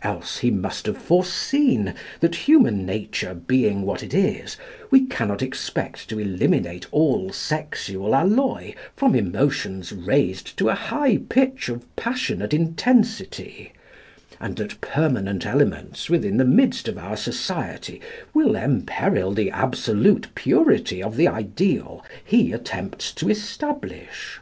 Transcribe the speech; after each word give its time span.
Else 0.00 0.38
he 0.38 0.50
must 0.50 0.86
have 0.86 0.96
foreseen 0.96 1.92
that, 2.20 2.34
human 2.48 2.86
nature 2.86 3.34
being 3.34 3.82
what 3.82 4.02
it 4.02 4.14
is, 4.14 4.56
we 4.90 5.04
cannot 5.04 5.42
expect 5.42 6.08
to 6.08 6.18
eliminate 6.18 6.86
all 6.90 7.32
sexual 7.34 8.14
alloy 8.14 8.72
from 8.96 9.14
emotions 9.14 9.92
raised 9.92 10.56
to 10.56 10.70
a 10.70 10.74
high 10.74 11.18
pitch 11.18 11.68
of 11.68 11.84
passionate 11.96 12.54
intensity, 12.54 13.74
and 14.40 14.56
that 14.56 14.80
permanent 14.80 15.44
elements 15.44 16.08
within 16.08 16.38
the 16.38 16.46
midst 16.46 16.88
of 16.88 16.96
our 16.96 17.14
society 17.18 18.00
will 18.32 18.56
emperil 18.56 19.34
the 19.34 19.50
absolute 19.50 20.28
purity 20.34 21.02
of 21.02 21.14
the 21.14 21.28
ideal 21.28 22.02
he 22.24 22.52
attempts 22.54 23.12
to 23.12 23.28
establish. 23.28 24.40